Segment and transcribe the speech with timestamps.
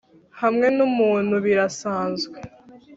[0.41, 2.37] Hamwe numuntu birasanzwe